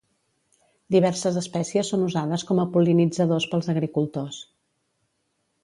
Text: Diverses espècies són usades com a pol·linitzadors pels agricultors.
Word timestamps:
Diverses 0.95 1.35
espècies 1.41 1.91
són 1.93 2.05
usades 2.07 2.45
com 2.53 2.63
a 2.63 2.67
pol·linitzadors 2.77 3.47
pels 3.53 3.71
agricultors. 3.77 4.41